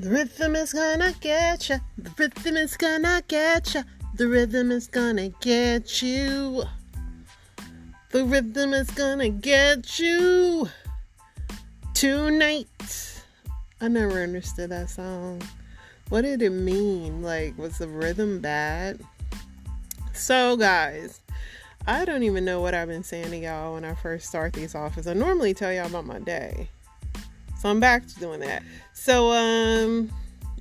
[0.00, 1.78] The rhythm is gonna get ya.
[1.98, 3.82] The rhythm is gonna get ya.
[4.14, 6.62] The rhythm is gonna get you.
[8.10, 10.68] The rhythm is gonna get you
[11.94, 13.24] tonight.
[13.80, 15.42] I never understood that song.
[16.10, 17.20] What did it mean?
[17.20, 19.00] Like, was the rhythm bad?
[20.14, 21.20] So, guys,
[21.88, 24.76] I don't even know what I've been saying to y'all when I first start these
[24.76, 25.08] offers.
[25.08, 26.68] I normally tell y'all about my day.
[27.58, 28.62] So I'm back to doing that.
[28.92, 30.10] So um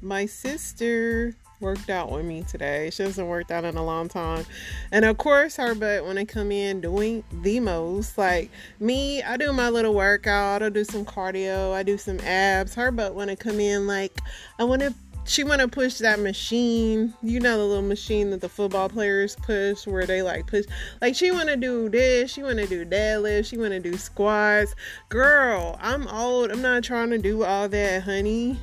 [0.02, 2.90] my sister worked out with me today.
[2.92, 4.46] She hasn't worked out in a long time.
[4.92, 8.18] And of course her butt when I come in doing the most.
[8.18, 12.76] Like me, I do my little workout, I do some cardio, I do some abs.
[12.76, 14.20] Her butt when I come in like
[14.60, 14.94] I wanna
[15.28, 17.14] she want to push that machine.
[17.22, 20.66] You know the little machine that the football players push where they like push
[21.02, 23.98] like she want to do this she want to do deadlift she want to do
[23.98, 24.74] squats.
[25.10, 28.58] Girl i'm old i'm not trying to do all that honey.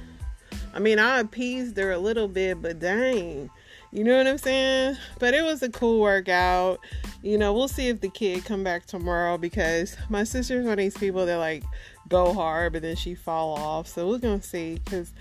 [0.72, 3.50] I mean i appeased her a little bit but dang
[3.92, 4.96] you know what i'm saying?
[5.20, 6.80] But it was a cool workout.
[7.22, 10.78] You know we'll see if the kid come back tomorrow because my sister's one of
[10.78, 11.62] these people that like
[12.08, 13.86] go hard but then she fall off.
[13.86, 15.12] So we're gonna see because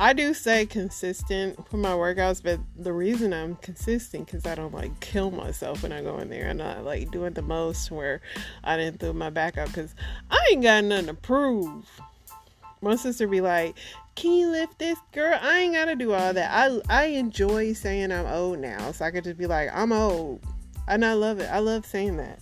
[0.00, 4.72] I do stay consistent for my workouts, but the reason I'm consistent because I don't
[4.72, 6.48] like kill myself when I go in there.
[6.48, 8.22] I'm not like doing the most where
[8.64, 9.94] I didn't throw my back out because
[10.30, 11.84] I ain't got nothing to prove.
[12.80, 13.76] My sister be like,
[14.14, 16.50] "Can you lift this, girl?" I ain't gotta do all that.
[16.50, 20.40] I I enjoy saying I'm old now, so I could just be like, "I'm old,"
[20.90, 21.48] and I love it.
[21.50, 22.40] I love saying that.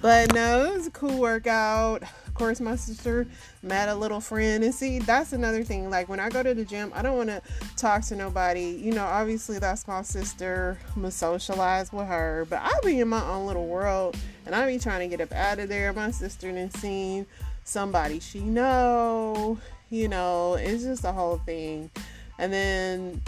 [0.00, 2.02] But no, it was a cool workout.
[2.02, 3.26] Of course my sister
[3.62, 4.62] met a little friend.
[4.62, 5.90] And see that's another thing.
[5.90, 7.42] Like when i go to the gym i don't want to
[7.76, 8.80] talk to nobody.
[8.80, 10.78] You know obviously that's my sister.
[10.94, 12.46] I'm gonna socialize with her.
[12.48, 15.32] But i'll be in my own little world and i be trying to get up
[15.36, 15.92] out of there.
[15.92, 17.26] My sister and seen
[17.64, 19.58] somebody she know
[19.90, 21.90] you know it's just a whole thing.
[22.38, 23.22] And then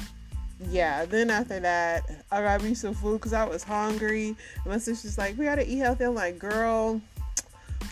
[0.68, 4.36] yeah, then after that, I got me some food because I was hungry.
[4.66, 6.04] my sister's like, we gotta eat healthy.
[6.04, 7.00] I'm like, girl,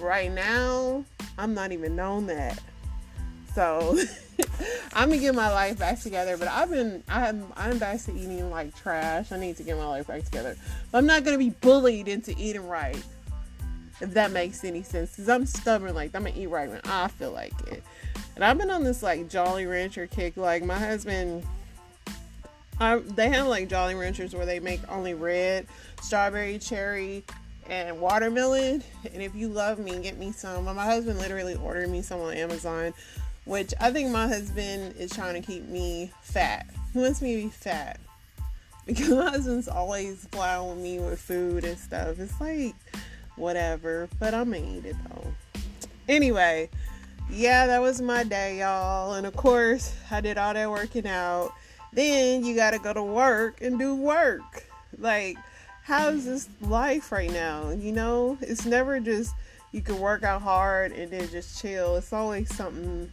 [0.00, 1.04] right now,
[1.38, 2.60] I'm not even known that.
[3.54, 3.98] So
[4.92, 6.36] I'm gonna get my life back together.
[6.36, 9.32] But I've been I'm I'm back to eating like trash.
[9.32, 10.56] I need to get my life back together.
[10.92, 13.02] But I'm not gonna be bullied into eating right.
[14.00, 15.16] If that makes any sense.
[15.16, 17.82] Cause I'm stubborn like I'm gonna eat right when I feel like it.
[18.36, 20.36] And I've been on this like Jolly Rancher kick.
[20.36, 21.44] Like my husband
[22.78, 25.66] They have like Jolly Ranchers where they make only red,
[26.00, 27.24] strawberry, cherry,
[27.68, 28.82] and watermelon.
[29.12, 30.64] And if you love me, get me some.
[30.64, 32.94] My husband literally ordered me some on Amazon,
[33.44, 36.66] which I think my husband is trying to keep me fat.
[36.92, 38.00] He wants me to be fat
[38.86, 42.18] because my husband's always plowing me with food and stuff.
[42.18, 42.74] It's like
[43.36, 45.32] whatever, but I'm gonna eat it though.
[46.08, 46.70] Anyway,
[47.30, 49.14] yeah, that was my day, y'all.
[49.14, 51.52] And of course, I did all that working out.
[51.92, 54.64] Then you gotta go to work and do work.
[54.98, 55.36] Like,
[55.84, 57.70] how's this life right now?
[57.70, 59.34] You know, it's never just
[59.72, 61.96] you can work out hard and then just chill.
[61.96, 63.10] It's always something.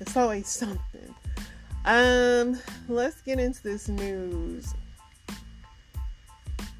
[0.00, 1.14] It's always something.
[1.84, 2.58] Um,
[2.88, 4.74] let's get into this news.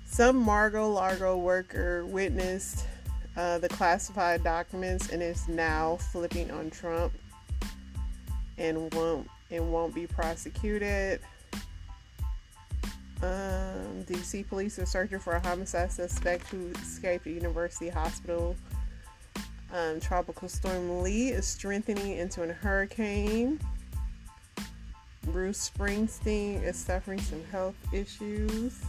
[0.07, 2.87] Some Mar-a-Lago worker witnessed
[3.37, 7.13] uh, the classified documents and is now flipping on Trump
[8.57, 11.21] and won't and won't be prosecuted.
[13.23, 18.57] Um, DC police are searching for a homicide suspect who escaped a University Hospital.
[19.73, 23.59] Um, Tropical Storm Lee is strengthening into a hurricane.
[25.25, 28.81] Bruce Springsteen is suffering some health issues.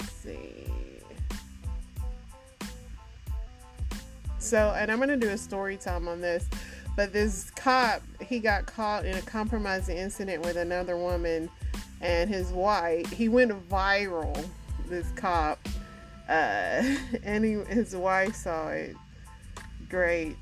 [0.00, 0.70] Let's see.
[4.38, 6.46] So, and I'm going to do a story time on this.
[6.96, 11.50] But this cop, he got caught in a compromising incident with another woman
[12.00, 13.10] and his wife.
[13.10, 14.46] He went viral,
[14.88, 15.58] this cop.
[16.28, 16.82] Uh,
[17.24, 18.96] and he, his wife saw it.
[19.88, 20.36] Great.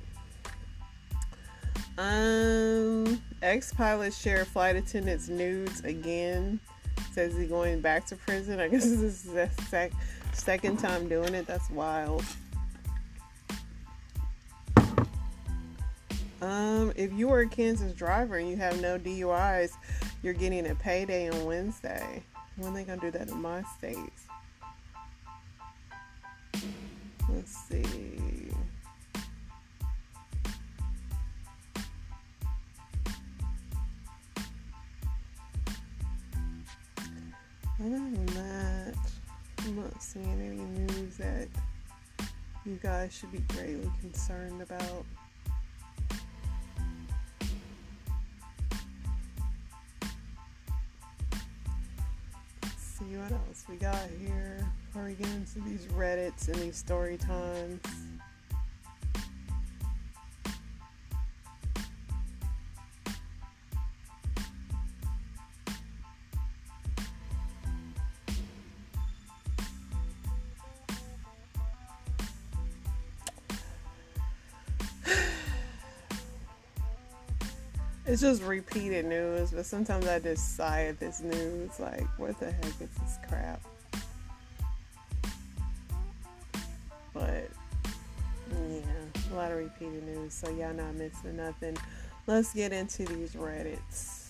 [1.98, 6.60] Um, ex-pilot share flight attendant's nudes again.
[7.12, 8.60] Says he going back to prison.
[8.60, 9.92] I guess this is the sec-
[10.32, 11.46] second time doing it.
[11.46, 12.24] That's wild.
[16.42, 19.74] Um, if you are a Kansas driver and you have no DUIs,
[20.24, 22.20] you're getting a payday on Wednesday.
[22.56, 24.26] When they gonna do that in my states?
[27.28, 28.50] Let's see.
[37.78, 38.94] Other than that,
[39.60, 41.46] I'm not seeing any news that
[42.66, 45.04] you guys should be greatly concerned about.
[53.18, 54.66] what else we got here
[54.96, 57.80] Are we getting into these Reddits and these story times.
[78.12, 81.80] It's just repeated news, but sometimes I just sigh at this news.
[81.80, 83.62] Like, what the heck is this crap?
[87.14, 87.48] But
[88.50, 91.74] yeah, a lot of repeated news, so y'all not missing nothing.
[92.26, 94.28] Let's get into these Reddits.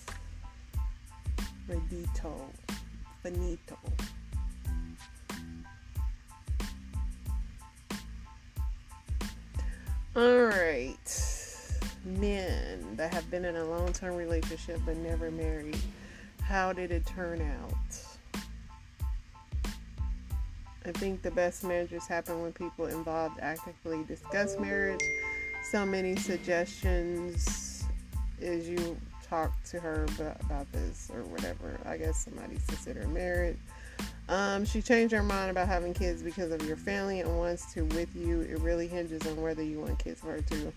[1.67, 2.31] Reddito.
[3.21, 3.77] Finito.
[10.15, 11.32] All right
[12.03, 15.77] men that have been in a long term relationship but never married,
[16.41, 18.41] how did it turn out?
[20.85, 24.99] I think the best marriages happen when people involved actively discuss marriage.
[25.71, 27.85] So many suggestions
[28.41, 30.05] is you talk to her
[30.41, 31.79] about this or whatever.
[31.85, 33.57] I guess somebody's considering marriage.
[34.29, 37.83] Um, she changed her mind about having kids because of your family and wants to
[37.85, 38.41] with you.
[38.41, 40.71] It really hinges on whether you want kids for her too.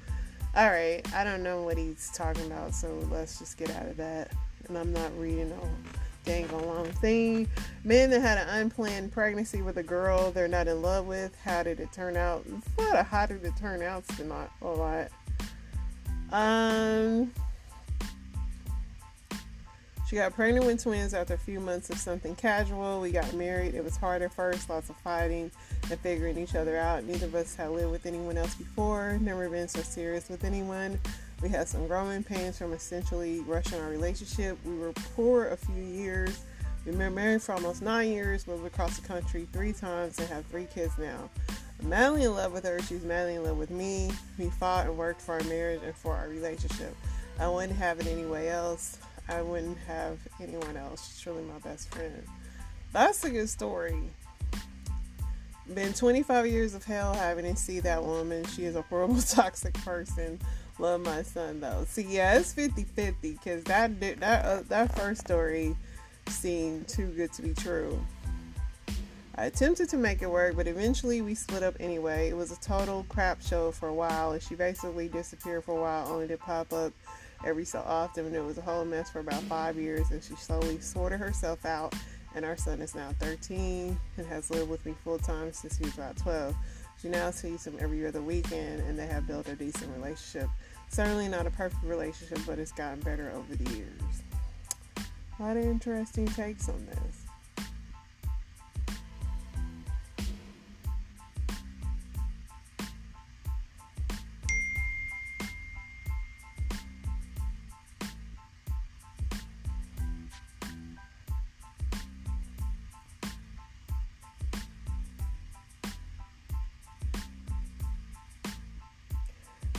[0.57, 3.99] All right, I don't know what he's talking about, so let's just get out of
[3.99, 4.33] that.
[4.69, 7.47] And I'm not reading a dang long thing.
[7.85, 11.63] Men that had an unplanned pregnancy with a girl they're not in love with, how
[11.63, 12.47] did it turn out?
[12.79, 15.09] Not a how did it turn out, it's not a lot.
[16.33, 17.31] Um,
[20.07, 23.01] she got pregnant with twins after a few months of something casual.
[23.01, 23.75] We got married.
[23.75, 25.51] It was hard at first, lots of fighting
[25.91, 27.05] and figuring each other out.
[27.05, 30.99] Neither of us had lived with anyone else before, never been so serious with anyone.
[31.43, 34.59] We had some growing pains from essentially rushing our relationship.
[34.65, 36.41] We were poor a few years.
[36.85, 40.47] We've been married for almost nine years, moved across the country three times, and have
[40.47, 41.29] three kids now.
[41.81, 42.81] I'm madly in love with her.
[42.81, 44.13] She's madly in love with me.
[44.39, 46.95] We fought and worked for our marriage and for our relationship.
[47.41, 48.99] I wouldn't have it any way else.
[49.29, 51.09] I wouldn't have anyone else.
[51.09, 52.23] She's truly my best friend.
[52.93, 54.11] That's a good story.
[55.75, 58.45] Been 25 years of hell having to see that woman.
[58.47, 60.39] She is a horrible, toxic person.
[60.79, 61.85] Love my son though.
[61.89, 65.75] See, yeah, it's 50-50 because that that uh, that first story
[66.29, 67.99] seemed too good to be true.
[69.39, 72.29] I attempted to make it work, but eventually we split up anyway.
[72.29, 75.81] It was a total crap show for a while, and she basically disappeared for a
[75.81, 76.93] while, only to pop up
[77.47, 78.27] every so often.
[78.27, 81.65] And it was a whole mess for about five years, and she slowly sorted herself
[81.65, 81.95] out.
[82.35, 85.85] And our son is now 13 and has lived with me full time since he
[85.85, 86.55] was about 12.
[87.01, 90.51] She now sees him every other weekend, and they have built a decent relationship.
[90.89, 94.23] Certainly not a perfect relationship, but it's gotten better over the years.
[95.39, 97.26] A lot of interesting takes on this.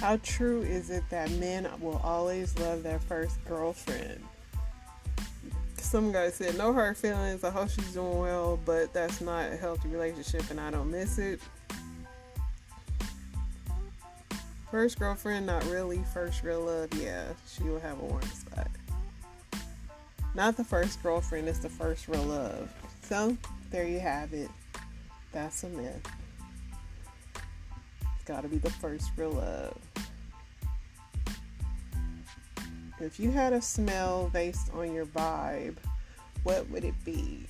[0.07, 4.23] How true is it that men will always love their first girlfriend?
[5.75, 7.43] Some guy said, No hurt feelings.
[7.43, 11.17] I hope she's doing well, but that's not a healthy relationship and I don't miss
[11.17, 11.41] it.
[14.71, 16.01] First girlfriend, not really.
[16.13, 18.69] First real love, yeah, she will have a warm spot.
[20.33, 22.71] Not the first girlfriend, it's the first real love.
[23.01, 23.35] So,
[23.71, 24.49] there you have it.
[25.33, 26.01] That's a myth
[28.27, 29.77] gotta be the first real love.
[32.99, 35.77] If you had a smell based on your vibe,
[36.43, 37.47] what would it be?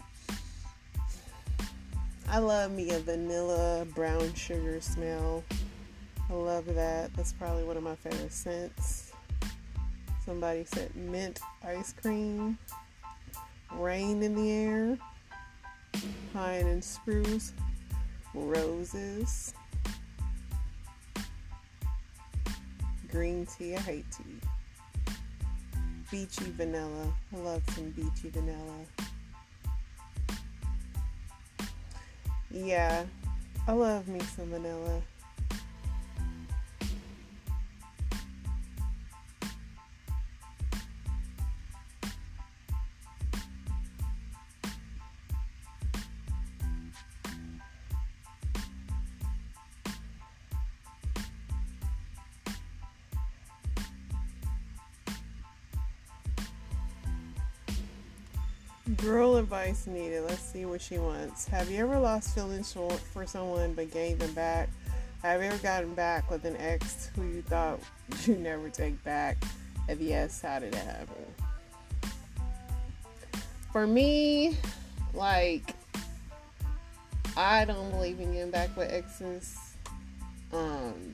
[2.29, 5.43] I love me a vanilla brown sugar smell.
[6.29, 7.13] I love that.
[7.15, 9.13] That's probably one of my favorite scents.
[10.25, 12.57] Somebody said mint ice cream,
[13.73, 14.97] rain in the air,
[16.33, 17.53] pine and spruce,
[18.33, 19.53] roses.
[23.17, 23.75] Green tea.
[23.75, 24.39] I hate tea.
[26.11, 27.11] Beachy vanilla.
[27.33, 28.77] I love some beachy vanilla.
[32.51, 33.05] Yeah,
[33.67, 35.01] I love me some vanilla.
[59.67, 60.23] Advice needed.
[60.23, 61.45] Let's see what she wants.
[61.47, 64.69] Have you ever lost feelings for someone but gained them back?
[65.23, 67.79] Have you ever gotten back with an ex who you thought
[68.25, 69.37] you'd never take back?
[69.89, 71.25] If yes, how did it happen?
[73.73, 74.57] For me,
[75.13, 75.73] like,
[77.35, 79.57] I don't believe in getting back with exes.
[80.53, 81.13] Um,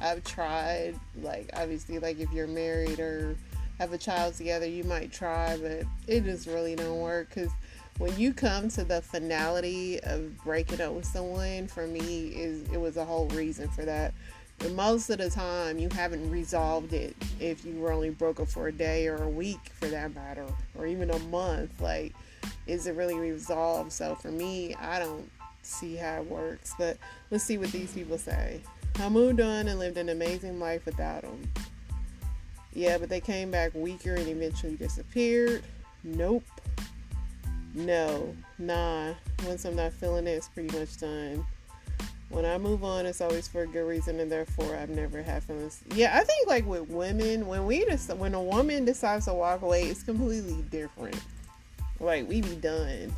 [0.00, 3.36] I've tried, like, obviously, like, if you're married or
[3.78, 7.50] have a child together, you might try, but it just really don't work because
[7.98, 12.80] when you come to the finality of breaking up with someone, for me, is it
[12.80, 14.12] was a whole reason for that.
[14.60, 18.68] And most of the time, you haven't resolved it if you were only broken for
[18.68, 21.80] a day or a week, for that matter, or even a month.
[21.80, 22.14] Like,
[22.66, 23.92] is it really resolved?
[23.92, 25.30] So for me, I don't
[25.62, 26.74] see how it works.
[26.78, 26.96] But
[27.30, 28.60] let's see what these people say.
[28.98, 31.50] I moved on and lived an amazing life without them.
[32.76, 35.62] Yeah, but they came back weaker and eventually disappeared.
[36.04, 36.44] Nope.
[37.74, 38.36] No.
[38.58, 39.14] Nah.
[39.46, 41.46] Once I'm not feeling it, it's pretty much done.
[42.28, 45.42] When I move on, it's always for a good reason, and therefore I've never had
[45.42, 45.80] feelings.
[45.94, 49.62] Yeah, I think like with women, when we just when a woman decides to walk
[49.62, 51.18] away, it's completely different.
[51.98, 53.10] Like we be done.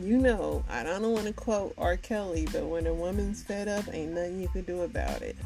[0.00, 1.96] You know, I don't want to quote R.
[1.96, 5.36] Kelly, but when a woman's fed up, ain't nothing you can do about it.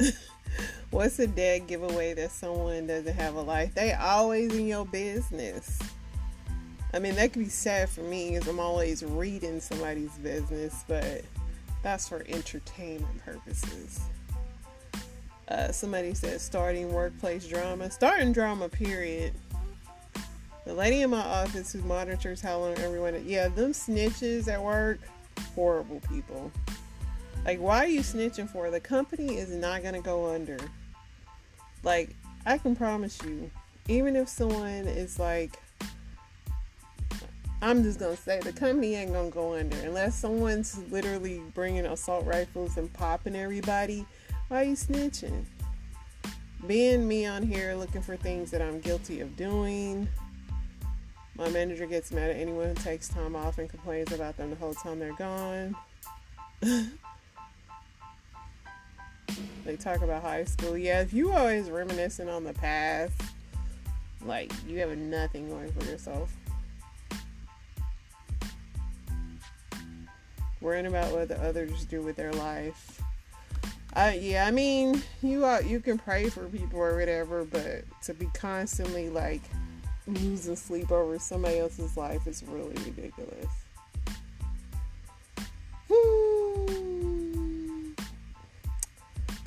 [0.90, 3.74] What's a dead giveaway that someone doesn't have a life?
[3.74, 5.78] They always in your business.
[6.94, 11.22] I mean, that could be sad for me because I'm always reading somebody's business, but
[11.82, 14.00] that's for entertainment purposes.
[15.48, 17.90] Uh, somebody said starting workplace drama.
[17.90, 19.34] Starting drama, period.
[20.64, 23.22] The lady in my office who monitors how long everyone.
[23.26, 25.00] Yeah, them snitches at work,
[25.54, 26.50] horrible people.
[27.44, 28.70] Like, why are you snitching for?
[28.70, 30.58] The company is not going to go under.
[31.82, 32.14] Like,
[32.44, 33.50] I can promise you,
[33.88, 35.58] even if someone is like,
[37.60, 41.40] I'm just going to say the company ain't going to go under unless someone's literally
[41.54, 44.06] bringing assault rifles and popping everybody.
[44.48, 45.44] Why are you snitching?
[46.66, 50.08] Being me on here looking for things that I'm guilty of doing.
[51.36, 54.56] My manager gets mad at anyone who takes time off and complains about them the
[54.56, 55.76] whole time they're gone.
[59.68, 60.78] They talk about high school.
[60.78, 63.12] Yeah, if you always reminiscing on the past,
[64.24, 66.34] like you have nothing going for yourself.
[70.62, 73.02] Worrying about what the others do with their life.
[73.92, 78.14] Uh, yeah, I mean, you uh, you can pray for people or whatever, but to
[78.14, 79.42] be constantly like
[80.06, 83.67] losing sleep over somebody else's life is really ridiculous.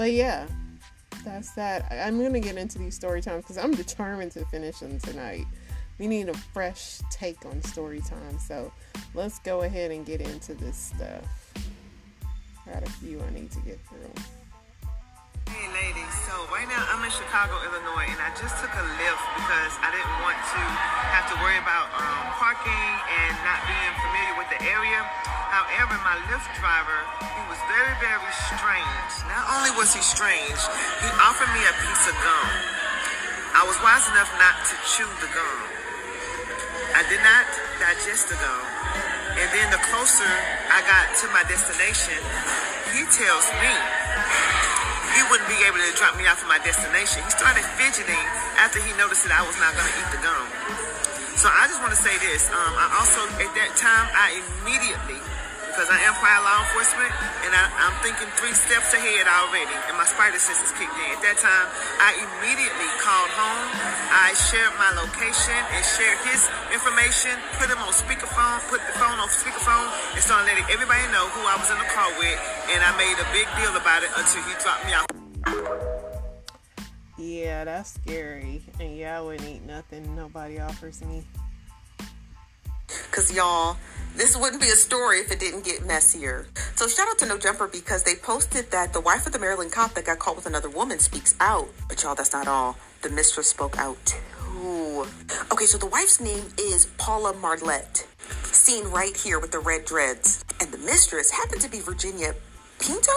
[0.01, 0.47] But yeah,
[1.23, 1.85] that's that.
[1.91, 5.45] I'm gonna get into these story times because I'm determined to finish them tonight.
[5.99, 8.73] We need a fresh take on story time, so
[9.13, 11.21] let's go ahead and get into this stuff.
[12.65, 14.09] I got a few I need to get through.
[15.45, 19.25] Hey ladies, so right now I'm in Chicago, Illinois, and I just took a Lyft
[19.37, 20.61] because I didn't want to
[21.13, 22.89] have to worry about um, parking
[23.21, 25.40] and not being familiar with the area.
[25.51, 29.11] However, my Lyft driver, he was very, very strange.
[29.27, 30.59] Not only was he strange,
[31.03, 32.49] he offered me a piece of gum.
[33.51, 35.59] I was wise enough not to chew the gum.
[36.95, 37.43] I did not
[37.83, 38.63] digest the gum.
[39.35, 40.31] And then the closer
[40.71, 42.15] I got to my destination,
[42.95, 43.75] he tells me
[45.15, 47.27] he wouldn't be able to drop me off at my destination.
[47.27, 48.23] He started fidgeting
[48.55, 50.47] after he noticed that I was not going to eat the gum.
[51.35, 52.47] So I just want to say this.
[52.51, 55.19] Um, I also, at that time, I immediately,
[55.81, 57.09] because I am prior law enforcement,
[57.41, 61.09] and I, am thinking three steps ahead already, and my spider senses kicked in.
[61.09, 63.65] At that time, I immediately called home.
[64.13, 69.17] I shared my location and shared his information, put him on speakerphone, put the phone
[69.17, 72.37] on speakerphone, and started letting everybody know who I was in the car with,
[72.69, 75.09] and I made a big deal about it until he dropped me off.
[77.17, 78.61] Yeah, that's scary.
[78.77, 81.25] And yeah, I wouldn't eat nothing nobody offers me.
[83.11, 83.77] Cause y'all,
[84.15, 86.45] this wouldn't be a story if it didn't get messier.
[86.75, 89.71] So shout out to No Jumper because they posted that the wife of the Maryland
[89.71, 91.69] cop that got caught with another woman speaks out.
[91.87, 92.77] But y'all, that's not all.
[93.01, 95.05] The mistress spoke out too.
[95.51, 98.05] Okay, so the wife's name is Paula Marlette,
[98.43, 100.43] seen right here with the red dreads.
[100.59, 102.35] And the mistress happened to be Virginia
[102.79, 103.11] Pinto?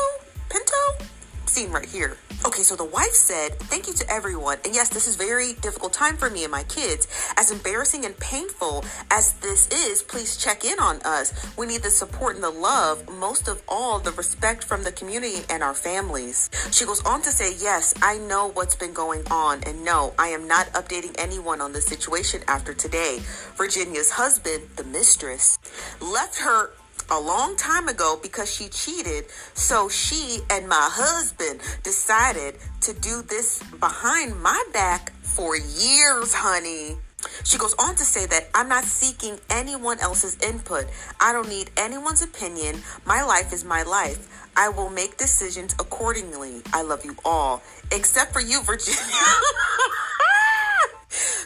[0.49, 1.07] Pinto?
[1.55, 2.17] Scene right here.
[2.45, 4.59] Okay, so the wife said, Thank you to everyone.
[4.65, 7.07] And yes, this is very difficult time for me and my kids.
[7.37, 11.33] As embarrassing and painful as this is, please check in on us.
[11.57, 15.45] We need the support and the love, most of all, the respect from the community
[15.49, 16.51] and our families.
[16.73, 19.63] She goes on to say, Yes, I know what's been going on.
[19.65, 23.21] And no, I am not updating anyone on the situation after today.
[23.57, 25.59] Virginia's husband, the mistress,
[26.01, 26.73] left her
[27.11, 29.25] a long time ago because she cheated.
[29.55, 36.97] So she and my husband decided to do this behind my back for years, honey.
[37.43, 40.87] She goes on to say that I'm not seeking anyone else's input.
[41.21, 42.83] I don't need anyone's opinion.
[43.07, 44.29] My life is my life.
[44.57, 46.63] I will make decisions accordingly.
[46.73, 49.01] I love you all, except for you, Virginia.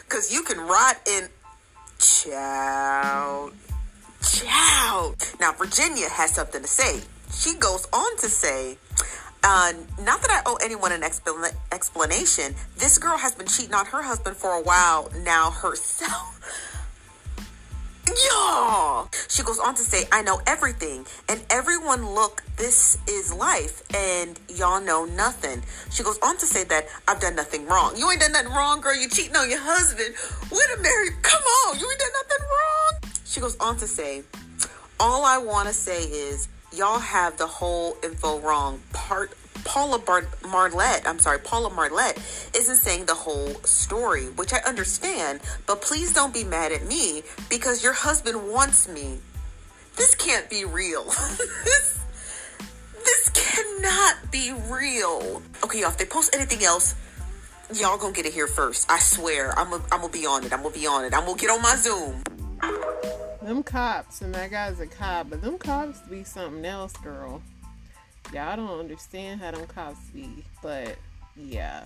[0.09, 1.29] Because you can rot in.
[1.99, 3.53] Child.
[4.21, 5.15] Child.
[5.39, 7.01] Now, Virginia has something to say.
[7.31, 8.77] She goes on to say,
[9.43, 12.55] uh, not that I owe anyone an expl- explanation.
[12.77, 16.35] This girl has been cheating on her husband for a while now herself.
[18.31, 19.07] Y'all.
[19.27, 21.05] She goes on to say, I know everything.
[21.29, 23.83] And everyone, look, this is life.
[23.95, 25.61] And y'all know nothing.
[25.91, 27.95] She goes on to say that I've done nothing wrong.
[27.95, 28.95] You ain't done nothing wrong, girl.
[28.95, 30.15] You cheating on your husband
[30.51, 31.21] with a married.
[31.21, 31.79] Come on.
[31.79, 33.08] You ain't done nothing wrong.
[33.29, 34.23] She goes on to say,
[34.99, 38.81] All I want to say is, y'all have the whole info wrong.
[38.91, 39.33] Part
[39.63, 42.17] Paula Bar- Marlette, I'm sorry, Paula Marlette
[42.55, 47.21] isn't saying the whole story, which I understand, but please don't be mad at me
[47.51, 49.19] because your husband wants me.
[49.95, 51.03] This can't be real.
[51.65, 51.99] this,
[53.05, 55.43] this cannot be real.
[55.63, 56.95] Okay, y'all, if they post anything else,
[57.75, 58.89] y'all gonna get it here first.
[58.89, 59.51] I swear.
[59.59, 60.51] I'm gonna I'm be on it.
[60.51, 61.13] I'm gonna be on it.
[61.13, 62.23] I'm gonna get on my Zoom.
[63.41, 67.41] Them cops, and that guy's a cop, but them cops be something else, girl.
[68.33, 70.95] Y'all don't understand how them cops be, but
[71.35, 71.85] yeah.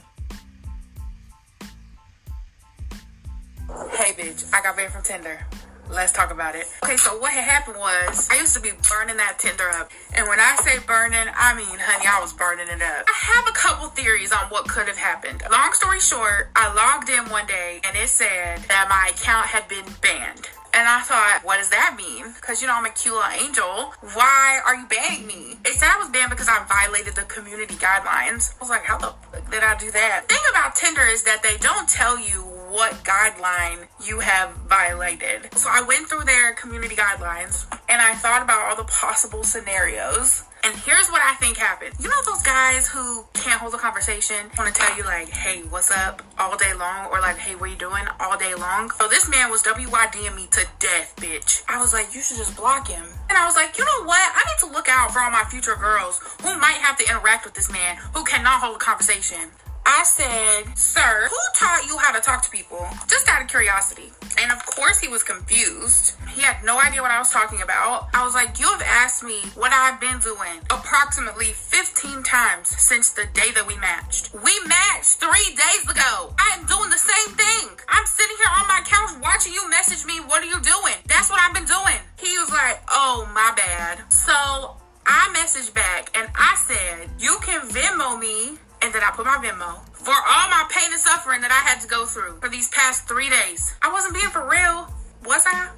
[3.92, 5.40] Hey, bitch, I got banned from Tinder.
[5.90, 6.66] Let's talk about it.
[6.84, 9.92] Okay, so what had happened was I used to be burning that Tinder up.
[10.16, 13.06] And when I say burning, I mean, honey, I was burning it up.
[13.08, 15.44] I have a couple theories on what could have happened.
[15.52, 19.68] Long story short, I logged in one day and it said that my account had
[19.68, 20.50] been banned.
[20.74, 22.34] And I thought, what does that mean?
[22.34, 23.94] Because, you know, I'm a cute little angel.
[24.18, 25.58] Why are you banning me?
[25.66, 28.56] It said I was banned because I violated the community guidelines.
[28.56, 30.26] I was like, how the fuck did I do that?
[30.28, 32.42] The thing about Tinder is that they don't tell you
[32.74, 35.54] what guideline you have violated.
[35.56, 40.44] So I went through their community guidelines and I thought about all the possible scenarios
[40.64, 41.96] and here's what I think happened.
[42.00, 45.62] You know those guys who can't hold a conversation, want to tell you like, hey,
[45.70, 48.90] what's up all day long, or like, hey, what are you doing all day long?
[48.92, 51.64] So this man was WYDing me to death, bitch.
[51.68, 53.06] I was like, you should just block him.
[53.30, 54.22] And I was like, you know what?
[54.22, 57.46] I need to look out for all my future girls who might have to interact
[57.46, 59.52] with this man who cannot hold a conversation.
[59.86, 62.86] I said, Sir, who taught you how to talk to people?
[63.08, 64.12] Just out of curiosity.
[64.42, 66.16] And of course, he was confused.
[66.34, 68.10] He had no idea what I was talking about.
[68.14, 73.12] I was like, You have asked me what I've been doing approximately 15 times since
[73.12, 74.34] the day that we matched.
[74.34, 76.34] We matched three days ago.
[76.40, 76.98] I am doing the
[89.54, 92.70] Venmo for all my pain and suffering that I had to go through for these
[92.70, 93.76] past three days.
[93.82, 94.92] I wasn't being for real,
[95.26, 95.70] was I?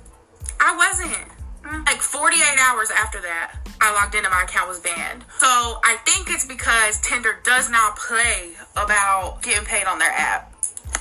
[0.60, 1.30] I wasn't.
[1.64, 1.86] Mm.
[1.86, 5.26] Like 48 hours after that, I logged in and my account was banned.
[5.38, 10.54] So I think it's because Tinder does not play about getting paid on their app.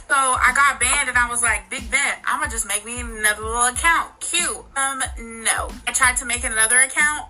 [0.08, 3.42] So I got banned and I was like, big bet, I'ma just make me another
[3.42, 4.20] little account.
[4.20, 4.64] Cute.
[4.76, 5.00] Um,
[5.44, 5.70] no.
[5.88, 7.28] I tried to make another account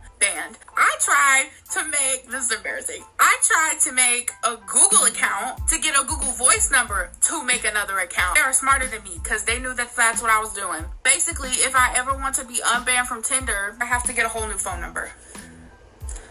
[0.77, 3.03] I tried to make this is embarrassing.
[3.19, 7.65] I tried to make a Google account to get a Google voice number to make
[7.65, 8.37] another account.
[8.37, 10.85] They were smarter than me because they knew that that's what I was doing.
[11.03, 14.29] Basically, if I ever want to be unbanned from Tinder, I have to get a
[14.29, 15.11] whole new phone number.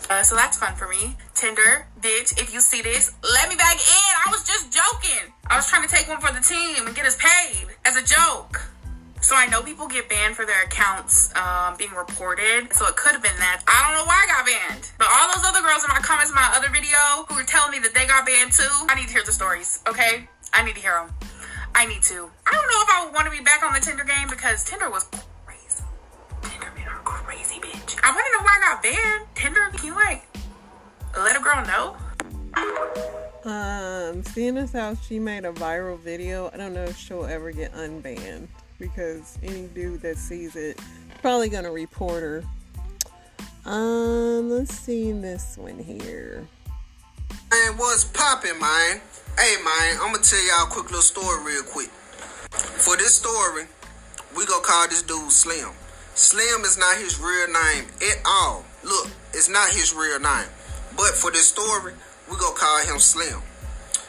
[0.10, 1.16] Uh, so that's fun for me.
[1.34, 4.14] Tinder, bitch, if you see this, let me back in.
[4.26, 5.34] I was just joking.
[5.48, 8.04] I was trying to take one for the team and get us paid as a
[8.04, 8.62] joke.
[9.24, 12.74] So I know people get banned for their accounts um, being reported.
[12.76, 13.64] So it could have been that.
[13.66, 14.92] I don't know why I got banned.
[15.00, 17.72] But all those other girls in my comments in my other video who were telling
[17.72, 20.28] me that they got banned too, I need to hear the stories, okay?
[20.52, 21.16] I need to hear them.
[21.74, 22.30] I need to.
[22.46, 24.68] I don't know if I would want to be back on the Tinder game because
[24.68, 25.08] Tinder was
[25.48, 25.88] crazy.
[26.44, 27.96] Tinder men are crazy, bitch.
[28.04, 29.24] I want to know why I got banned.
[29.40, 30.28] Tinder, can you like
[31.16, 31.96] let a girl know?
[33.48, 37.52] Um, seeing as how she made a viral video, I don't know if she'll ever
[37.52, 38.50] get unbanned
[38.84, 40.78] because any dude that sees it
[41.22, 42.44] probably gonna report her.
[43.66, 46.46] Um, let's see this one here.
[47.50, 49.00] Man, what's popping, man?
[49.40, 51.88] Hey, man, I'm gonna tell y'all a quick little story real quick.
[51.88, 53.64] For this story,
[54.36, 55.70] we gonna call this dude Slim.
[56.14, 58.66] Slim is not his real name at all.
[58.84, 60.50] Look, it's not his real name.
[60.98, 61.94] But for this story,
[62.30, 63.40] we gonna call him Slim.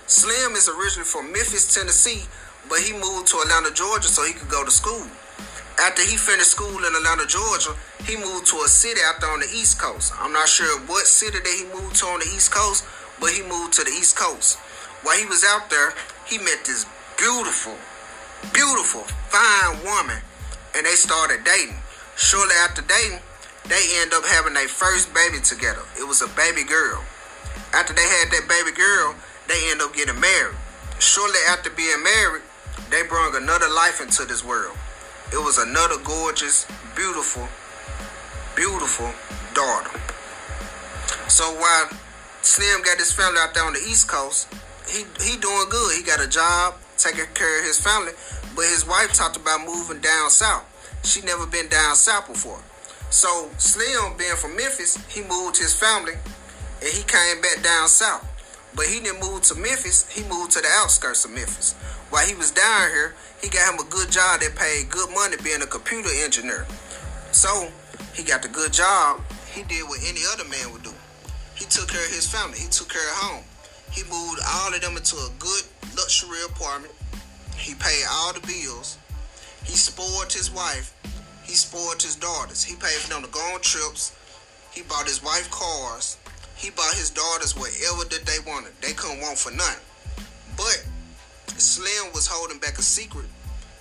[0.08, 2.24] Slim is originally from Memphis, Tennessee,
[2.68, 5.06] but he moved to Atlanta, Georgia so he could go to school.
[5.80, 7.74] After he finished school in Atlanta, Georgia,
[8.06, 10.12] he moved to a city out there on the East Coast.
[10.20, 12.84] I'm not sure what city that he moved to on the East Coast,
[13.20, 14.58] but he moved to the East Coast.
[15.02, 15.92] While he was out there,
[16.26, 16.86] he met this
[17.18, 17.74] beautiful,
[18.52, 20.22] beautiful, fine woman,
[20.76, 21.76] and they started dating.
[22.16, 23.18] Shortly after dating,
[23.68, 25.82] they end up having their first baby together.
[25.98, 27.02] It was a baby girl.
[27.74, 29.16] After they had that baby girl,
[29.48, 30.56] they end up getting married.
[31.00, 32.42] Shortly after being married,
[32.90, 34.76] they brought another life into this world.
[35.32, 37.48] It was another gorgeous, beautiful,
[38.54, 39.10] beautiful
[39.54, 39.98] daughter.
[41.28, 41.88] So while
[42.42, 44.52] Slim got his family out there on the East Coast,
[44.88, 45.96] he he doing good.
[45.96, 48.12] He got a job, taking care of his family.
[48.54, 50.64] But his wife talked about moving down south.
[51.02, 52.60] She never been down south before.
[53.10, 58.22] So Slim, being from Memphis, he moved his family and he came back down south.
[58.74, 60.08] But he didn't move to Memphis.
[60.10, 61.74] He moved to the outskirts of Memphis.
[62.14, 65.34] While he was down here, he got him a good job that paid good money
[65.42, 66.64] being a computer engineer.
[67.32, 67.72] So
[68.14, 69.20] he got the good job.
[69.50, 70.94] He did what any other man would do.
[71.56, 72.56] He took care of his family.
[72.56, 73.44] He took care of home.
[73.90, 75.64] He moved all of them into a good
[75.98, 76.94] luxury apartment.
[77.56, 78.96] He paid all the bills.
[79.64, 80.94] He spoiled his wife.
[81.42, 82.62] He spoiled his daughters.
[82.62, 84.14] He paid for them to go on trips.
[84.70, 86.16] He bought his wife cars.
[86.54, 88.70] He bought his daughters whatever that they wanted.
[88.80, 89.82] They couldn't want for nothing.
[90.56, 90.86] But
[91.64, 93.24] Slim was holding back a secret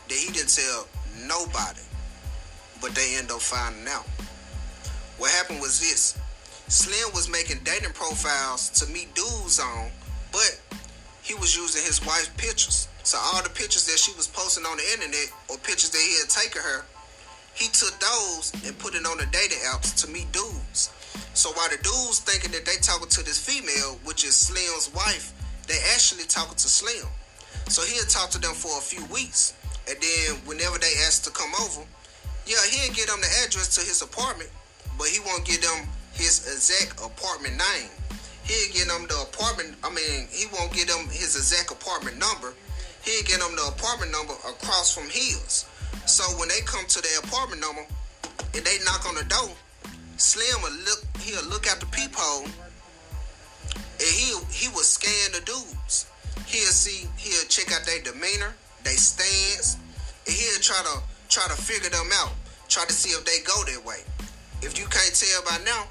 [0.08, 0.88] that he didn't tell
[1.28, 1.84] nobody.
[2.82, 4.08] But they end up finding out.
[5.18, 6.18] What happened was this.
[6.70, 9.92] Slim was making dating profiles to meet dudes on,
[10.32, 10.60] but
[11.22, 12.88] he was using his wife's pictures.
[13.04, 16.20] So all the pictures that she was posting on the internet or pictures that he
[16.24, 16.86] had taken her,
[17.54, 20.90] he took those and put it on the dating apps to meet dudes.
[21.36, 25.34] So while the dudes thinking that they talking to this female, which is Slim's wife,
[25.68, 27.08] they actually talking to Slim.
[27.70, 29.54] So he'll talk to them for a few weeks.
[29.88, 31.82] And then whenever they ask to come over,
[32.46, 34.50] yeah, he'll get them the address to his apartment,
[34.98, 37.90] but he won't give them his exact apartment name.
[38.44, 42.54] He'll get them the apartment, I mean, he won't give them his exact apartment number.
[43.04, 45.66] He'll get them the apartment number across from his.
[46.06, 47.86] So when they come to their apartment number
[48.54, 49.56] and they knock on the door,
[50.18, 52.46] Slim will look, he'll look at the peephole
[54.04, 56.08] and he he will scan the dudes.
[56.46, 58.54] He'll see, he'll check out their demeanor,
[58.84, 59.78] their stance,
[60.28, 62.32] and he'll try to try to figure them out.
[62.70, 64.02] Try to see if they go that way.
[64.62, 65.88] If you can't tell by now,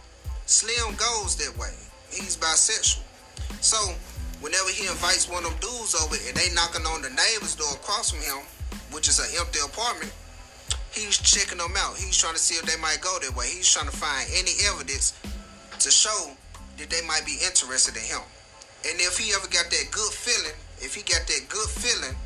[0.47, 1.75] Slim goes that way.
[2.11, 3.03] He's bisexual.
[3.61, 3.79] So
[4.41, 7.73] whenever he invites one of them dudes over and they knocking on the neighbor's door
[7.75, 8.45] across from him,
[8.91, 10.13] which is an empty apartment,
[10.93, 11.97] he's checking them out.
[11.97, 13.47] He's trying to see if they might go that way.
[13.47, 15.15] He's trying to find any evidence
[15.79, 16.33] to show
[16.79, 18.23] that they might be interested in him.
[18.85, 22.17] And if he ever got that good feeling, if he got that good feeling,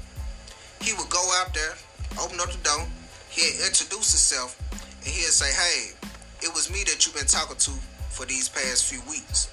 [0.80, 1.74] he would go out there,
[2.20, 2.86] open up the door,
[3.28, 5.92] he'd introduce himself, and he'd say, Hey,
[6.40, 7.70] it was me that you've been talking to
[8.08, 9.52] for these past few weeks.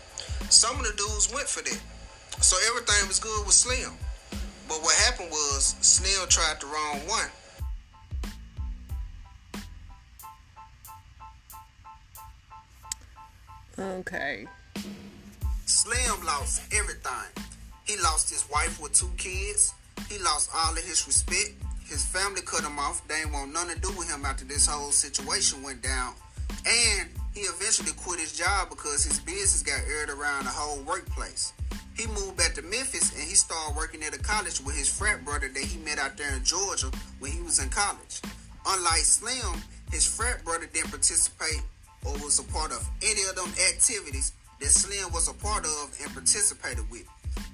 [0.49, 1.79] Some of the dudes went for that.
[2.41, 3.91] So everything was good with Slim.
[4.67, 7.29] But what happened was Slim tried the wrong one.
[13.99, 14.47] Okay.
[15.65, 17.31] Slim lost everything.
[17.85, 19.73] He lost his wife with two kids.
[20.09, 21.53] He lost all of his respect.
[21.87, 23.05] His family cut him off.
[23.07, 26.13] They ain't want nothing to do with him after this whole situation went down.
[26.65, 31.53] And he eventually quit his job because his business got aired around the whole workplace.
[31.95, 35.23] He moved back to Memphis and he started working at a college with his frat
[35.23, 38.21] brother that he met out there in Georgia when he was in college.
[38.67, 41.61] Unlike Slim, his frat brother didn't participate
[42.05, 45.91] or was a part of any of them activities that Slim was a part of
[46.01, 47.03] and participated with.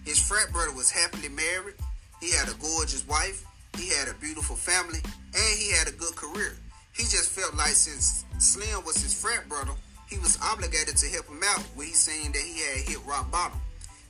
[0.05, 1.73] His frat brother was happily married.
[2.21, 3.43] He had a gorgeous wife.
[3.77, 4.99] He had a beautiful family,
[5.33, 6.53] and he had a good career.
[6.93, 9.73] He just felt like since Slim was his frat brother,
[10.07, 13.31] he was obligated to help him out when he seen that he had hit rock
[13.31, 13.59] bottom.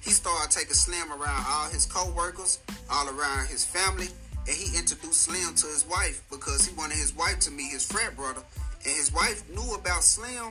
[0.01, 2.59] He started taking Slim around all his co-workers,
[2.91, 4.07] all around his family,
[4.47, 7.85] and he introduced Slim to his wife because he wanted his wife to meet his
[7.85, 8.41] frat brother.
[8.83, 10.49] And his wife knew about Slim,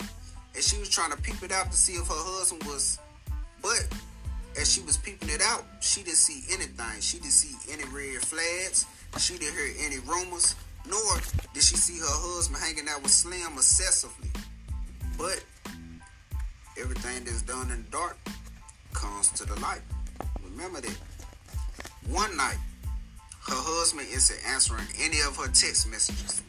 [0.58, 2.98] and she was trying to peep it out to see if her husband was.
[3.62, 3.86] But
[4.60, 7.00] as she was peeping it out, she didn't see anything.
[7.00, 8.84] She didn't see any red flags.
[9.18, 10.56] She didn't hear any rumors.
[10.90, 11.20] Nor
[11.54, 14.30] did she see her husband hanging out with Slim excessively.
[15.16, 15.44] But
[16.76, 18.18] everything that's done in the dark
[18.92, 19.82] comes to the light.
[20.42, 20.98] Remember that.
[22.08, 22.58] One night,
[23.46, 26.42] her husband isn't answering any of her text messages.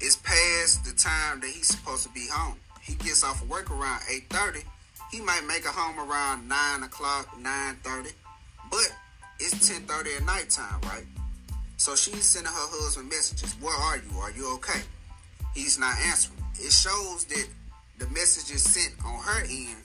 [0.00, 2.54] It's past the time that he's supposed to be home.
[2.88, 4.64] He gets off of work around 8.30.
[5.12, 8.12] He might make it home around 9 o'clock, 9.30.
[8.70, 8.92] But
[9.38, 11.04] it's 10.30 at nighttime, right?
[11.76, 13.54] So she's sending her husband messages.
[13.60, 14.18] Where are you?
[14.18, 14.80] Are you okay?
[15.54, 16.42] He's not answering.
[16.54, 17.46] It shows that
[17.98, 19.76] the message is sent on her end,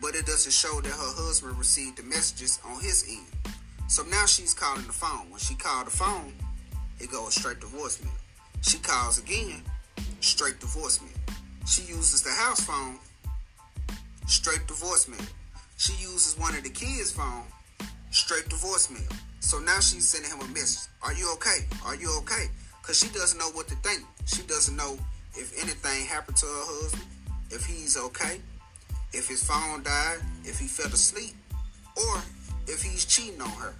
[0.00, 3.54] but it doesn't show that her husband received the messages on his end.
[3.88, 5.30] So now she's calling the phone.
[5.30, 6.32] When she called the phone,
[7.00, 8.10] it goes straight to voicemail.
[8.62, 9.62] She calls again,
[10.20, 11.15] straight to voicemail.
[11.66, 12.98] She uses the house phone,
[14.26, 15.26] straight to voicemail.
[15.76, 17.42] She uses one of the kids' phone,
[18.10, 19.12] straight to voicemail.
[19.40, 20.88] So now she's sending him a message.
[21.02, 21.66] Are you okay?
[21.84, 22.46] Are you okay?
[22.80, 24.02] Because she doesn't know what to think.
[24.26, 24.96] She doesn't know
[25.34, 27.04] if anything happened to her husband,
[27.50, 28.40] if he's okay,
[29.12, 31.34] if his phone died, if he fell asleep,
[31.96, 32.22] or
[32.66, 33.74] if he's cheating on her.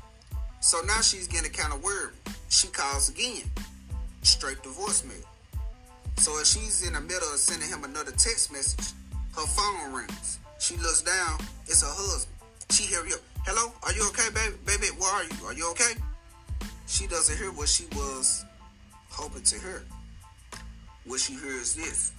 [0.60, 2.14] So now she's getting kind of worried.
[2.48, 3.42] She calls again,
[4.22, 5.24] straight to voicemail.
[6.18, 8.94] So as she's in the middle of sending him another text message,
[9.34, 10.38] her phone rings.
[10.58, 12.34] She looks down, it's her husband.
[12.70, 13.16] She hear you.
[13.44, 14.56] Hello, are you okay, baby?
[14.66, 15.46] Baby, where are you?
[15.46, 15.92] Are you okay?
[16.86, 18.44] She doesn't hear what she was
[19.10, 19.82] hoping to hear.
[21.04, 22.12] What she hears is this.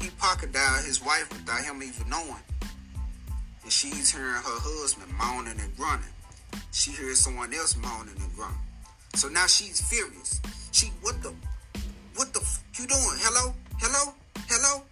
[0.00, 2.42] he pocket dialed his wife without him even knowing.
[3.62, 6.08] And she's hearing her husband moaning and grunting.
[6.72, 8.58] She hears someone else moaning and grunting.
[9.14, 10.40] So now she's furious.
[10.72, 11.34] She, what the,
[12.16, 13.18] what the f- you doing?
[13.20, 13.54] Hello?
[13.78, 14.14] Hello?
[14.48, 14.82] Hello?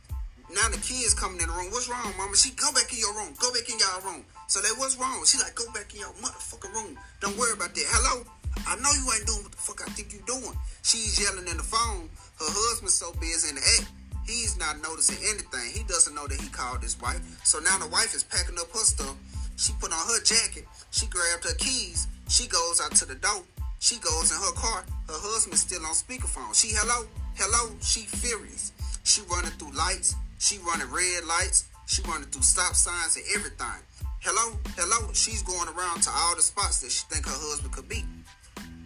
[0.53, 1.71] Now the kids coming in the room.
[1.71, 2.37] What's wrong, mama?
[2.37, 3.35] She go back in your room.
[3.39, 4.25] Go back in y'all room.
[4.47, 5.23] So they what's wrong?
[5.25, 6.99] She like, go back in your motherfucking room.
[7.21, 7.87] Don't worry about that.
[7.87, 8.27] Hello?
[8.67, 10.59] I know you ain't doing what the fuck I think you doing.
[10.83, 12.11] She's yelling in the phone.
[12.39, 13.89] Her husband's so busy in the act.
[14.27, 15.71] He's not noticing anything.
[15.73, 17.23] He doesn't know that he called his wife.
[17.45, 19.17] So now the wife is packing up her stuff.
[19.57, 20.67] She put on her jacket.
[20.91, 22.09] She grabbed her keys.
[22.29, 23.43] She goes out to the door.
[23.81, 24.85] She goes in her car.
[25.09, 26.55] Her husband's still on speakerphone.
[26.55, 27.75] She hello, hello.
[27.81, 28.73] She furious.
[29.05, 30.15] She running through lights.
[30.39, 31.65] She running red lights.
[31.87, 33.83] She running through stop signs and everything.
[34.21, 35.11] Hello, hello.
[35.15, 38.05] She's going around to all the spots that she think her husband could be.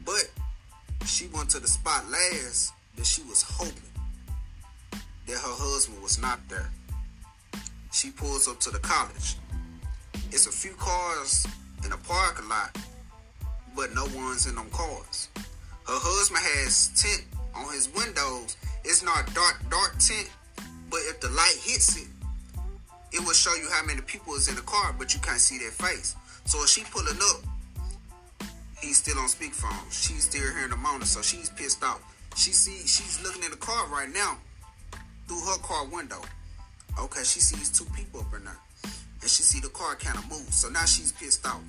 [0.07, 0.30] But
[1.04, 3.90] she went to the spot last that she was hoping
[5.26, 6.70] that her husband was not there.
[7.92, 9.37] She pulls up to the college.
[10.30, 11.46] It's a few cars
[11.85, 12.76] in a parking lot,
[13.76, 15.28] but no one's in them cars.
[15.87, 18.56] Her husband has tint on his windows.
[18.84, 20.30] It's not dark, dark tint,
[20.90, 22.08] but if the light hits it,
[23.12, 25.58] it will show you how many people is in the car, but you can't see
[25.58, 26.16] their face.
[26.46, 28.48] So if she pulling up,
[28.80, 29.90] he's still on speakerphone.
[29.90, 32.02] She's still hearing the moaning, so she's pissed off.
[32.37, 34.38] She see she's looking in the car right now
[35.28, 36.20] through her car window.
[36.98, 38.58] Okay, she sees two people up in there.
[39.20, 40.52] And she see the car kind of move.
[40.52, 41.60] So now she's pissed off.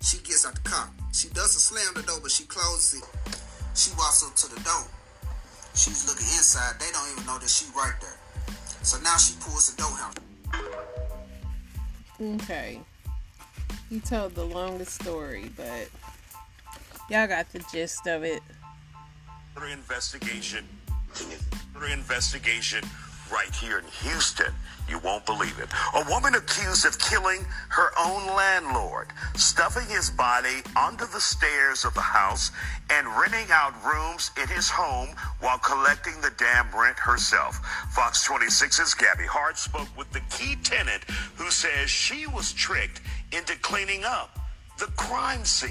[0.00, 0.90] She gets out the car.
[1.12, 3.08] She doesn't slam the door, but she closes it.
[3.74, 4.84] She walks up to the door.
[5.74, 6.74] She's looking inside.
[6.78, 8.18] They don't even know that she right there.
[8.82, 10.22] So now she pulls the door handle.
[12.42, 12.80] Okay.
[13.90, 15.88] You told the longest story, but
[17.10, 18.42] y'all got the gist of it.
[19.72, 20.64] investigation.
[21.92, 22.84] Investigation
[23.32, 24.52] right here in Houston.
[24.88, 25.68] You won't believe it.
[25.94, 31.94] A woman accused of killing her own landlord, stuffing his body under the stairs of
[31.94, 32.50] the house,
[32.90, 35.08] and renting out rooms in his home
[35.40, 37.56] while collecting the damn rent herself.
[37.94, 41.04] Fox 26's Gabby Hart spoke with the key tenant
[41.36, 43.00] who says she was tricked
[43.32, 44.38] into cleaning up
[44.78, 45.70] the crime scene.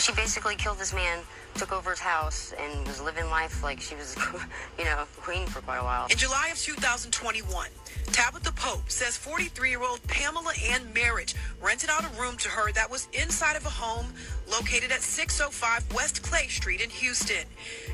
[0.00, 1.20] She basically killed this man,
[1.58, 4.16] took over his house, and was living life like she was,
[4.78, 6.06] you know, queen for quite a while.
[6.08, 7.66] In July of 2021,
[8.12, 12.70] Tabitha Pope says 43 year old Pamela Ann Marriage rented out a room to her
[12.72, 14.06] that was inside of a home
[14.48, 17.44] located at 605 West Clay Street in Houston.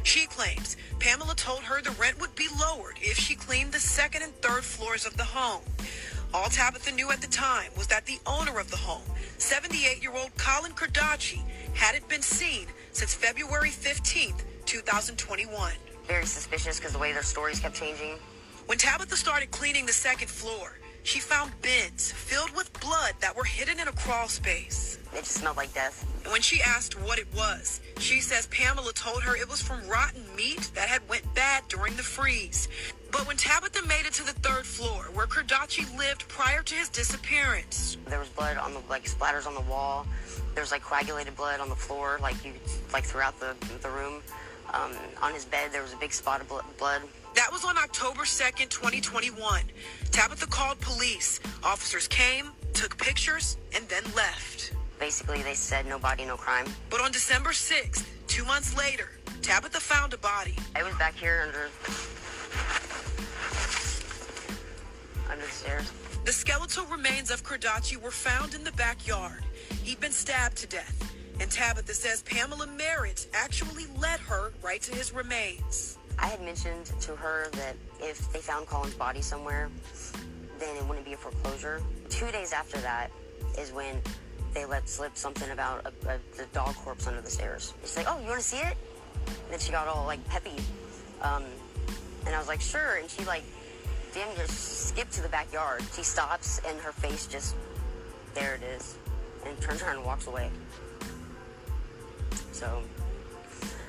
[0.03, 4.22] She claims Pamela told her the rent would be lowered if she cleaned the second
[4.22, 5.62] and third floors of the home.
[6.35, 10.12] All Tabitha knew at the time was that the owner of the home, 78 year
[10.14, 11.40] old Colin Cardaci,
[11.74, 15.72] hadn't been seen since February 15th, 2021.
[16.07, 18.16] Very suspicious because the way their stories kept changing.
[18.66, 23.44] When Tabitha started cleaning the second floor, she found bins filled with blood that were
[23.44, 24.98] hidden in a crawl space.
[25.12, 26.07] It just smelled like death.
[26.22, 29.87] And when she asked what it was, she says Pamela told her it was from
[29.88, 32.68] rotten meat that had went bad during the freeze.
[33.11, 36.88] But when Tabitha made it to the third floor, where Cardaci lived prior to his
[36.88, 40.07] disappearance, There was blood on the like splatters on the wall.
[40.55, 42.53] There was like coagulated blood on the floor, like you
[42.93, 44.23] like throughout the the room.
[44.73, 47.03] Um, Um, on his bed, there was a big spot of blood.
[47.35, 49.62] That was on October 2nd, 2021.
[50.11, 51.38] Tabitha called police.
[51.62, 54.73] Officers came, took pictures, and then left.
[54.99, 56.67] Basically, they said no body, no crime.
[56.90, 59.11] But on December 6th, two months later,
[59.43, 60.57] Tabitha found a body.
[60.75, 61.69] I was back here under
[65.31, 65.90] under the stairs.
[66.25, 69.45] The skeletal remains of Cardaci were found in the backyard.
[69.83, 71.13] He'd been stabbed to death.
[71.39, 75.99] And Tabitha says Pamela Merritt actually led her right to his remains.
[76.19, 79.69] I had mentioned to her that if they found Colin's body somewhere,
[80.59, 81.83] then it wouldn't be a foreclosure.
[82.09, 83.11] Two days after that
[83.59, 84.01] is when
[84.55, 87.75] they let slip something about a, a, the dog corpse under the stairs.
[87.83, 88.79] She's like, oh, you want to see it?
[89.27, 90.57] And then she got all like peppy.
[91.21, 91.45] Um,
[92.25, 92.97] and I was like, sure.
[92.97, 93.45] And she like
[94.14, 95.83] damn just skipped to the backyard.
[95.92, 97.57] She stops and her face just,
[98.35, 98.96] there it is.
[99.44, 100.50] And turns around and walks away.
[102.53, 102.81] So,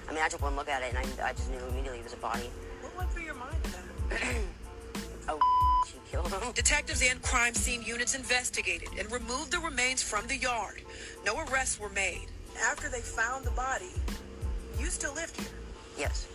[0.10, 2.04] I mean, I took one look at it and I, I just knew immediately it
[2.04, 2.50] was a body.
[2.82, 4.22] What went through your mind at that?
[5.30, 5.40] oh,
[5.88, 6.52] she killed him.
[6.54, 10.82] Detectives and crime scene units investigated and removed the remains from the yard.
[11.24, 12.26] No arrests were made.
[12.68, 13.94] After they found the body,
[14.80, 15.50] you still lived here?
[15.98, 16.28] Yes.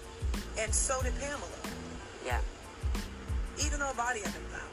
[0.59, 1.49] And so did Pamela?
[2.25, 2.39] Yeah.
[3.65, 4.71] Even though a body had been found?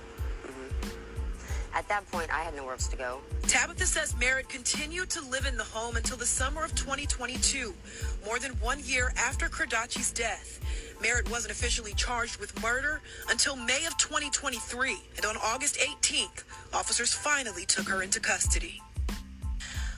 [1.74, 3.20] At that point, I had nowhere else to go.
[3.44, 7.72] Tabitha says Merritt continued to live in the home until the summer of 2022,
[8.26, 10.60] more than one year after Cardaci's death.
[11.04, 17.14] Merritt wasn't officially charged with murder until May of 2023, and on August 18th, officers
[17.14, 18.82] finally took her into custody.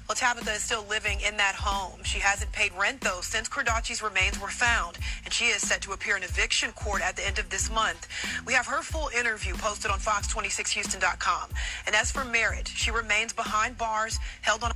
[0.09, 2.03] Well, Tabitha is still living in that home.
[2.03, 5.91] She hasn't paid rent, though, since Cardaci's remains were found, and she is set to
[5.91, 8.07] appear in eviction court at the end of this month.
[8.47, 11.51] We have her full interview posted on Fox26Houston.com.
[11.85, 14.71] And as for Merritt, she remains behind bars, held on.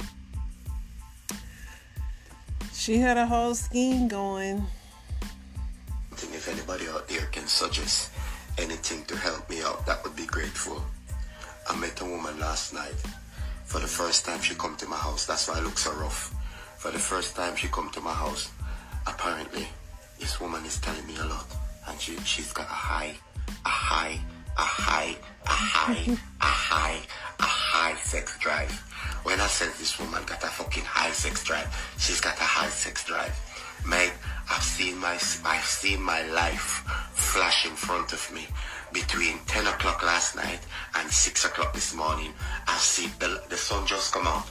[2.71, 4.63] She had a whole scheme going.
[6.11, 8.11] If anybody out there can suggest
[8.59, 10.85] anything to help me out, that would be grateful.
[11.67, 12.93] I met a woman last night
[13.65, 15.25] for the first time she come to my house.
[15.25, 16.33] That's why I look so rough.
[16.77, 18.51] For the first time she come to my house,
[19.07, 19.67] apparently
[20.19, 21.45] this woman is telling me a lot.
[21.87, 23.15] And she, she's got a high,
[23.65, 24.19] a high,
[24.57, 26.99] a high, a high, a high,
[27.39, 28.71] a high sex drive.
[29.23, 32.69] When I said this woman got a fucking high sex drive, she's got a high
[32.69, 33.37] sex drive.
[33.87, 34.13] Mate,
[34.49, 35.13] I've seen my,
[35.45, 38.47] I've seen my life flash in front of me
[38.93, 40.59] between 10 o'clock last night
[40.95, 42.31] and 6 o'clock this morning.
[42.67, 44.49] I see the, the sun just come out.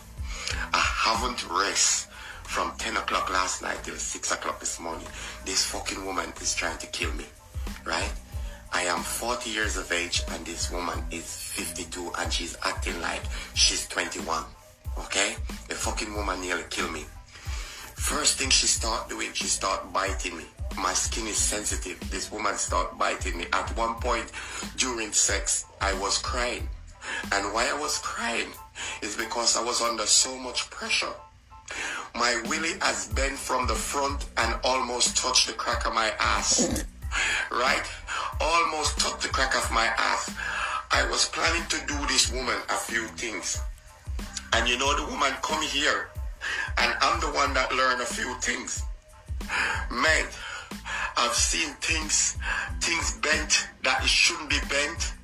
[0.75, 2.09] I haven't rest
[2.43, 5.07] from 10 o'clock last night till 6 o'clock this morning.
[5.47, 7.25] This fucking woman is trying to kill me,
[7.87, 8.13] right?
[8.73, 13.23] I am 40 years of age and this woman is 52 and she's acting like
[13.55, 14.45] she's 21,
[14.99, 15.37] okay?
[15.69, 17.05] The fucking woman nearly killed me.
[17.95, 20.45] First thing she start doing, she start biting me
[20.77, 21.99] my skin is sensitive.
[22.11, 23.47] This woman started biting me.
[23.53, 24.31] At one point
[24.77, 26.69] during sex, I was crying.
[27.33, 28.49] And why I was crying
[29.03, 31.13] is because I was under so much pressure.
[32.15, 36.85] My willy has bent from the front and almost touched the crack of my ass.
[37.51, 37.85] Right?
[38.41, 40.35] Almost touched the crack of my ass.
[40.91, 43.61] I was planning to do this woman a few things.
[44.55, 46.09] And you know the woman come here
[46.79, 48.83] and I'm the one that learned a few things.
[49.91, 50.27] Man,
[51.17, 52.39] I've seen things,
[52.81, 55.15] things bent that shouldn't be bent,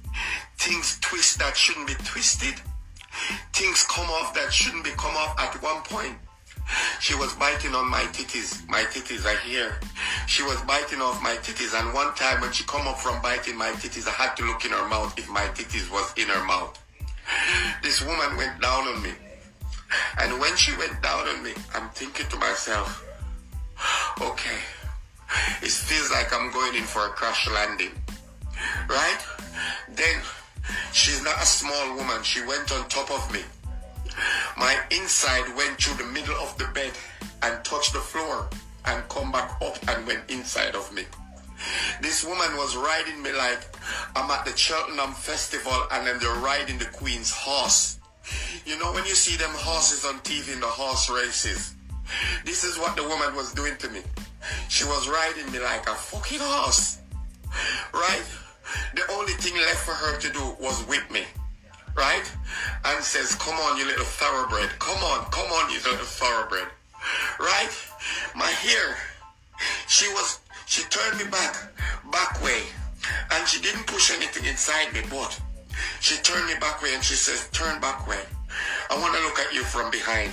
[0.56, 2.54] things twist that shouldn't be twisted,
[3.52, 6.16] things come off that shouldn't be come off at one point.
[7.00, 8.68] She was biting on my titties.
[8.68, 9.78] My titties are here.
[10.26, 13.56] She was biting off my titties and one time when she come up from biting
[13.56, 16.44] my titties, I had to look in her mouth if my titties was in her
[16.44, 16.78] mouth.
[17.82, 19.10] This woman went down on me.
[20.18, 23.04] And when she went down on me, I'm thinking to myself,
[24.20, 24.58] okay,
[25.62, 27.92] it feels like I'm going in for a crash landing.
[28.88, 29.18] Right?
[29.88, 30.20] Then
[30.92, 32.22] she's not a small woman.
[32.22, 33.40] She went on top of me.
[34.56, 36.92] My inside went through the middle of the bed
[37.42, 38.48] and touched the floor
[38.86, 41.04] and come back up and went inside of me.
[42.00, 43.60] This woman was riding me like
[44.16, 47.98] I'm at the Cheltenham Festival and then they're riding the Queen's horse.
[48.64, 51.74] You know when you see them horses on TV in the horse races?
[52.44, 54.00] This is what the woman was doing to me.
[54.68, 56.98] She was riding me like a fucking horse.
[57.92, 58.24] Right?
[58.94, 61.24] The only thing left for her to do was whip me.
[61.96, 62.30] Right?
[62.84, 64.78] And says, come on, you little thoroughbred.
[64.78, 66.68] Come on, come on, you little thoroughbred.
[67.40, 67.70] Right?
[68.36, 68.96] My hair.
[69.88, 71.56] She was, she turned me back,
[72.12, 72.62] back way.
[73.32, 75.40] And she didn't push anything inside me, but
[76.00, 78.20] she turned me back way and she says, turn back way.
[78.90, 80.32] I want to look at you from behind.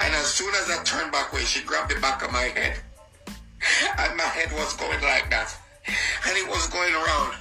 [0.00, 2.78] And as soon as I turned back way, she grabbed the back of my head
[3.98, 5.54] and my head was going like that.
[6.26, 7.34] And it was going around.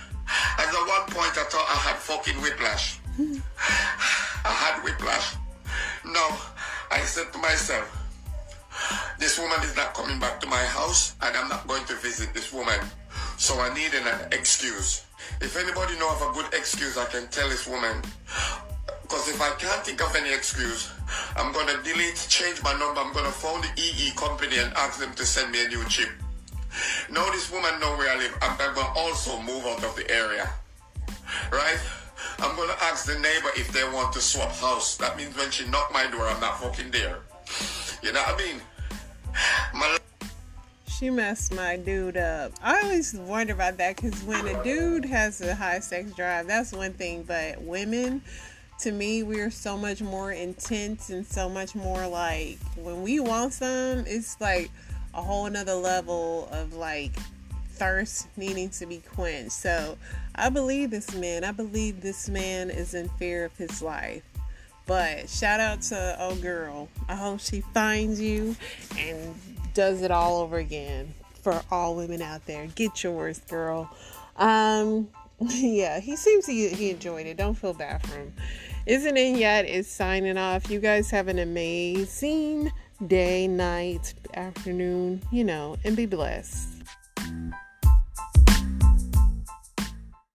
[0.59, 2.99] And at one point I thought I had fucking whiplash.
[4.45, 5.36] I had whiplash.
[6.05, 6.26] No,
[6.91, 7.93] I said to myself,
[9.20, 12.34] this woman is not coming back to my house and I'm not going to visit
[12.34, 12.80] this woman.
[13.38, 15.05] So I needed an excuse.
[15.41, 18.01] If anybody know of a good excuse I can tell this woman,
[19.08, 20.91] because if I can't think of any excuse,
[21.38, 22.99] I'm going to delete, change my number.
[22.99, 25.84] I'm going to phone the EE company and ask them to send me a new
[25.86, 26.10] chip.
[27.10, 28.38] Now this woman know where I live.
[28.41, 30.49] I'm going to also move out of the area.
[31.51, 31.80] Right?
[32.39, 34.97] I'm going to ask the neighbor if they want to swap house.
[34.97, 37.20] That means when she knock my door, I'm not fucking there.
[38.03, 38.62] You know what I mean?
[39.74, 39.97] My
[40.97, 42.53] she messed my dude up.
[42.64, 46.72] I always wonder about that because when a dude has a high sex drive, that's
[46.72, 47.22] one thing.
[47.22, 48.24] But women,
[48.80, 53.53] to me, we're so much more intense and so much more like when we want
[53.53, 54.69] some, it's like
[55.13, 57.11] a whole nother level of like
[57.71, 59.51] thirst needing to be quenched.
[59.51, 59.97] So
[60.36, 61.43] I believe this man.
[61.43, 64.23] I believe this man is in fear of his life.
[64.86, 66.88] But shout out to old girl.
[67.09, 68.55] I hope she finds you
[68.97, 69.36] and
[69.73, 72.67] does it all over again for all women out there.
[72.67, 73.89] Get yours, girl.
[74.38, 75.09] Um,
[75.50, 77.38] yeah, he seems he, he enjoyed it.
[77.38, 78.34] Don't feel bad for him.
[78.86, 79.66] Isn't it yet?
[79.66, 80.70] Is signing off.
[80.70, 82.72] You guys have an amazing
[83.06, 86.70] day, night, afternoon, you know, and be blessed.